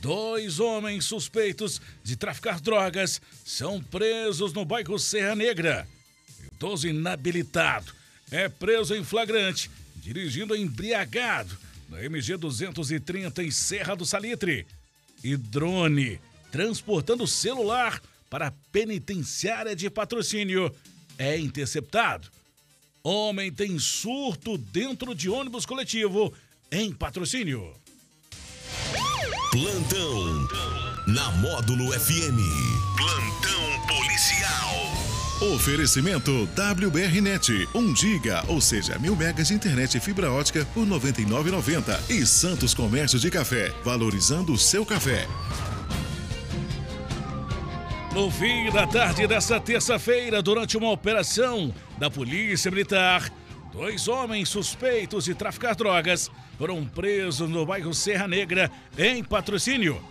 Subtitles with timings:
[0.00, 5.88] Dois homens suspeitos de traficar drogas são presos no bairro Serra Negra.
[6.52, 7.92] Idoso inabilitado
[8.30, 11.56] é preso em flagrante, dirigindo embriagado
[11.88, 14.66] na MG 230 em Serra do Salitre.
[15.24, 16.20] E drone
[16.52, 20.72] transportando celular para a penitenciária de patrocínio
[21.18, 22.28] é interceptado.
[23.02, 26.32] Homem tem surto dentro de ônibus coletivo
[26.70, 27.74] em patrocínio.
[29.50, 30.46] Plantão
[31.06, 32.38] na Módulo FM.
[32.98, 35.54] Plantão policial.
[35.54, 42.10] Oferecimento WBRnet, 1 giga, ou seja, mil megas de internet e fibra ótica por 99,90
[42.10, 45.26] e Santos Comércio de Café, valorizando o seu café.
[48.12, 53.32] No fim da tarde desta terça-feira, durante uma operação da Polícia Militar,
[53.78, 60.02] dois homens suspeitos de traficar drogas foram presos no bairro Serra Negra, em patrocínio.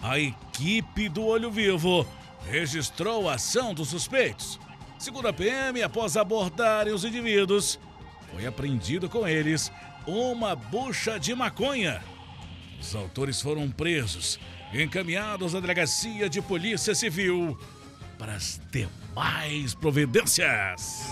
[0.00, 2.06] A equipe do Olho Vivo
[2.48, 4.60] registrou a ação dos suspeitos.
[4.96, 7.80] Segundo a PM, após abordarem os indivíduos,
[8.32, 9.72] foi apreendido com eles
[10.06, 12.00] uma bucha de maconha.
[12.80, 14.38] Os autores foram presos
[14.72, 17.58] e encaminhados à delegacia de polícia civil
[18.16, 21.08] para as demais providências.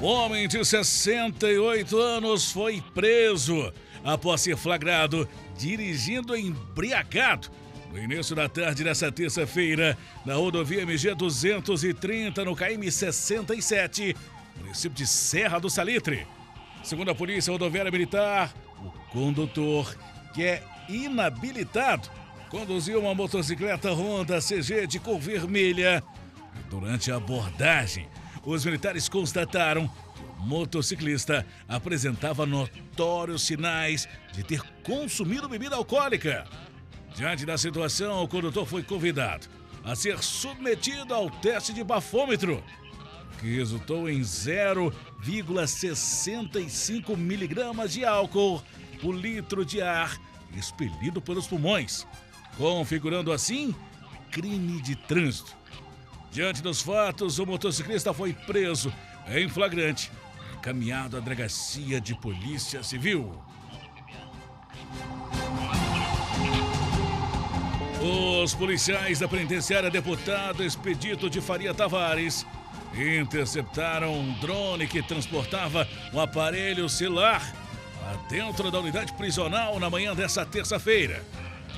[0.00, 3.70] O homem de 68 anos foi preso
[4.02, 7.50] após ser flagrado dirigindo embriagado
[7.92, 14.16] no início da tarde dessa terça-feira na rodovia MG 230 no KM 67,
[14.56, 16.26] município de Serra do Salitre.
[16.82, 19.94] Segundo a Polícia Rodoviária Militar, o condutor,
[20.32, 22.08] que é inabilitado,
[22.48, 26.02] conduziu uma motocicleta Honda CG de cor vermelha.
[26.70, 28.08] Durante a abordagem,
[28.44, 36.46] os militares constataram que o motociclista apresentava notórios sinais de ter consumido bebida alcoólica.
[37.14, 39.46] Diante da situação, o condutor foi convidado
[39.84, 42.62] a ser submetido ao teste de bafômetro,
[43.38, 48.62] que resultou em 0,65 miligramas de álcool
[49.00, 50.20] por litro de ar
[50.56, 52.04] expelido pelos pulmões,
[52.56, 53.74] configurando assim
[54.30, 55.56] crime de trânsito.
[56.30, 58.92] Diante dos fatos, o motociclista foi preso
[59.28, 60.12] em flagrante,
[60.56, 63.42] encaminhado à delegacia de polícia civil.
[68.42, 72.46] Os policiais da penitenciária deputado Expedito de Faria Tavares
[72.94, 77.42] interceptaram um drone que transportava um aparelho celular
[78.28, 81.22] dentro da unidade prisional na manhã dessa terça-feira.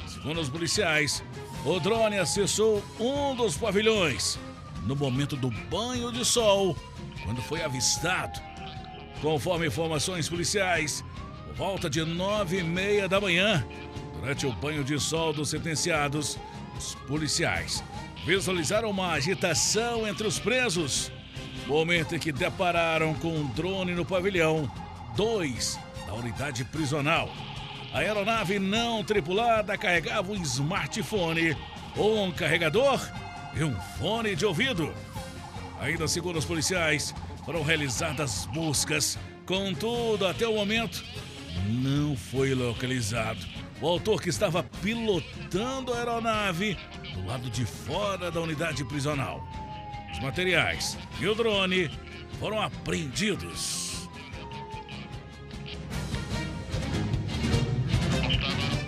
[0.07, 1.23] Segundo os policiais,
[1.65, 4.39] o drone acessou um dos pavilhões
[4.85, 6.77] no momento do banho de sol,
[7.25, 8.41] quando foi avistado.
[9.21, 11.05] Conforme informações policiais,
[11.47, 13.65] por volta de nove e meia da manhã,
[14.19, 16.37] durante o banho de sol dos sentenciados,
[16.77, 17.85] os policiais
[18.27, 21.13] visualizaram uma agitação entre os presos.
[21.69, 24.69] Momento em que depararam com um drone no pavilhão,
[25.17, 27.31] dois da unidade prisional.
[27.93, 31.55] A aeronave não tripulada carregava um smartphone,
[31.97, 32.99] um carregador
[33.55, 34.95] e um fone de ouvido.
[35.79, 37.15] Ainda segundo os policiais,
[37.45, 41.05] foram realizadas buscas, contudo, até o momento,
[41.69, 43.45] não foi localizado
[43.83, 46.79] o autor que estava pilotando a aeronave
[47.13, 49.47] do lado de fora da unidade prisional.
[50.13, 51.91] Os materiais e o drone
[52.39, 53.82] foram apreendidos.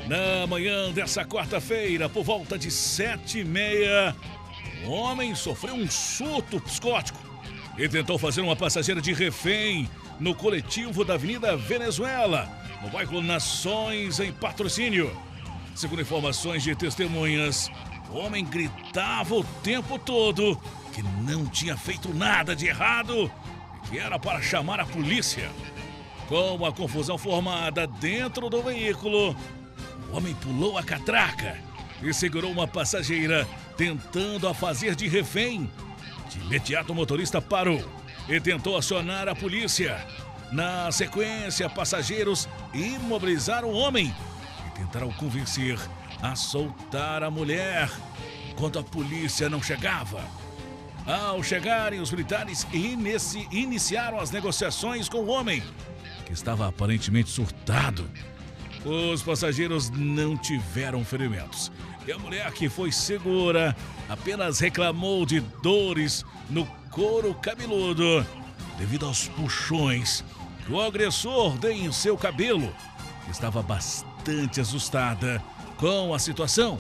[0.06, 4.14] Na manhã dessa quarta-feira, por volta de sete e meia,
[4.84, 7.18] um homem sofreu um surto psicótico
[7.78, 9.88] e tentou fazer uma passageira de refém
[10.20, 12.46] no coletivo da Avenida Venezuela,
[12.82, 15.10] no bairro Nações, em patrocínio.
[15.74, 17.70] Segundo informações de testemunhas,
[18.10, 20.60] o homem gritava o tempo todo
[20.92, 23.32] que não tinha feito nada de errado
[23.86, 25.50] e que era para chamar a polícia.
[26.28, 29.34] Com uma confusão formada dentro do veículo,
[30.14, 31.58] o homem pulou a catraca
[32.00, 35.68] e segurou uma passageira, tentando a fazer de refém.
[36.30, 37.84] De imediato, o motorista parou
[38.28, 40.06] e tentou acionar a polícia.
[40.52, 44.14] Na sequência, passageiros imobilizaram o homem
[44.74, 45.78] tentaram convencer
[46.20, 47.90] a soltar a mulher
[48.56, 50.24] quando a polícia não chegava.
[51.06, 55.62] Ao chegarem, os militares inici iniciaram as negociações com o homem,
[56.24, 58.08] que estava aparentemente surtado.
[58.84, 61.72] Os passageiros não tiveram ferimentos.
[62.06, 63.74] E a mulher, que foi segura,
[64.08, 68.26] apenas reclamou de dores no couro cabeludo
[68.78, 70.22] devido aos puxões
[70.66, 72.74] que o agressor deu em seu cabelo.
[73.30, 75.42] Estava bastante assustada
[75.78, 76.78] com a situação.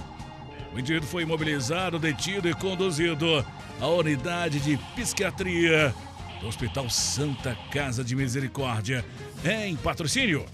[0.74, 3.44] O indivíduo foi imobilizado, detido e conduzido
[3.80, 5.94] à unidade de psiquiatria
[6.40, 9.04] do Hospital Santa Casa de Misericórdia,
[9.44, 10.44] em patrocínio.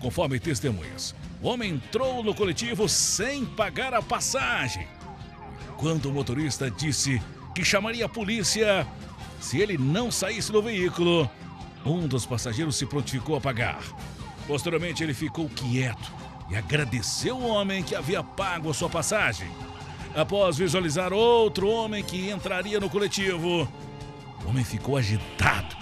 [0.00, 4.86] Conforme testemunhas, o homem entrou no coletivo sem pagar a passagem.
[5.76, 7.20] Quando o motorista disse
[7.54, 8.86] que chamaria a polícia
[9.40, 11.30] se ele não saísse do veículo,
[11.84, 13.80] um dos passageiros se prontificou a pagar.
[14.46, 16.12] Posteriormente, ele ficou quieto
[16.50, 19.48] e agradeceu o homem que havia pago a sua passagem.
[20.14, 23.68] Após visualizar outro homem que entraria no coletivo,
[24.44, 25.76] o homem ficou agitado,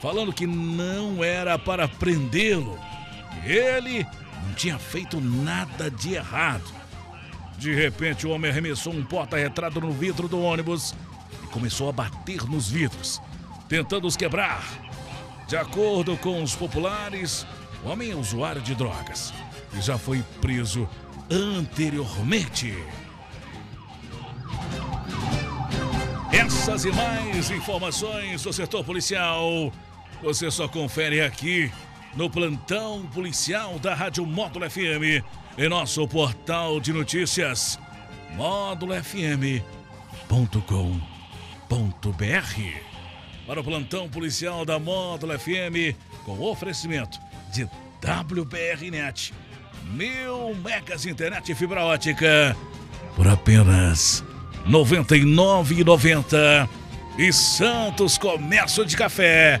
[0.00, 2.78] falando que não era para prendê-lo.
[3.44, 4.06] Ele
[4.46, 6.70] não tinha feito nada de errado.
[7.58, 10.94] De repente, o homem arremessou um porta-retrato no vidro do ônibus
[11.44, 13.20] e começou a bater nos vidros,
[13.68, 14.62] tentando os quebrar.
[15.46, 17.46] De acordo com os populares,
[17.84, 19.32] o homem é usuário de drogas
[19.76, 20.88] e já foi preso
[21.30, 22.74] anteriormente.
[26.32, 29.72] Essas e mais informações do setor policial
[30.22, 31.72] você só confere aqui
[32.14, 35.24] no plantão policial da Rádio Módulo FM
[35.56, 37.78] em nosso portal de notícias
[38.34, 39.62] módulofm.com.br.
[43.46, 47.18] Para o plantão policial da Módulo FM com oferecimento
[47.52, 49.32] de WBRnet
[49.92, 52.56] mil megas internet e fibra ótica
[53.16, 54.24] por apenas
[54.64, 56.68] R$ 99,90.
[57.18, 59.60] E Santos Comércio de Café,